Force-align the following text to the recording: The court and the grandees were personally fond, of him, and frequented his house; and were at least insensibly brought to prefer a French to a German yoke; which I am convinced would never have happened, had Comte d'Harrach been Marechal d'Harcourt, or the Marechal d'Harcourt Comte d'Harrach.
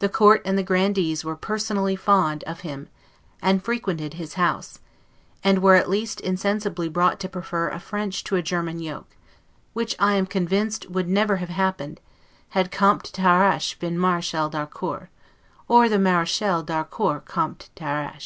The 0.00 0.08
court 0.08 0.42
and 0.44 0.58
the 0.58 0.64
grandees 0.64 1.24
were 1.24 1.36
personally 1.36 1.94
fond, 1.94 2.42
of 2.42 2.62
him, 2.66 2.88
and 3.40 3.62
frequented 3.62 4.14
his 4.14 4.34
house; 4.34 4.80
and 5.44 5.62
were 5.62 5.76
at 5.76 5.88
least 5.88 6.20
insensibly 6.20 6.88
brought 6.88 7.20
to 7.20 7.28
prefer 7.28 7.68
a 7.68 7.78
French 7.78 8.24
to 8.24 8.34
a 8.34 8.42
German 8.42 8.80
yoke; 8.80 9.14
which 9.72 9.94
I 10.00 10.14
am 10.14 10.26
convinced 10.26 10.90
would 10.90 11.08
never 11.08 11.36
have 11.36 11.50
happened, 11.50 12.00
had 12.48 12.72
Comte 12.72 13.12
d'Harrach 13.12 13.78
been 13.78 13.96
Marechal 13.96 14.48
d'Harcourt, 14.48 15.08
or 15.68 15.88
the 15.88 16.00
Marechal 16.00 16.64
d'Harcourt 16.64 17.24
Comte 17.24 17.70
d'Harrach. 17.76 18.22